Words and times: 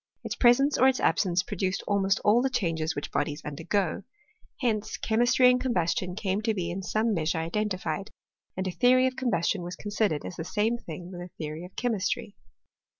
Its 0.23 0.33
presence 0.35 0.79
or 0.79 0.87
its 0.87 0.99
absence 0.99 1.43
produced 1.43 1.83
almost 1.87 2.19
all 2.21 2.41
the 2.41 2.49
changes 2.49 2.95
which 2.95 3.11
bodies 3.11 3.39
undergo. 3.45 4.01
Hence 4.59 4.97
chemistry 4.97 5.47
and 5.51 5.61
combustion 5.61 6.15
came 6.15 6.41
to 6.41 6.55
be 6.55 6.71
in 6.71 6.81
some 6.81 7.13
measure 7.13 7.37
identified, 7.37 8.09
and 8.57 8.67
a 8.67 8.71
theory 8.71 9.05
of 9.05 9.15
combustion 9.15 9.61
was 9.61 9.75
considered 9.75 10.23
Sis 10.23 10.37
the 10.37 10.43
same 10.43 10.79
thing 10.79 11.11
with 11.11 11.21
a 11.21 11.29
theory 11.37 11.63
of 11.65 11.75
chemistry. 11.75 12.35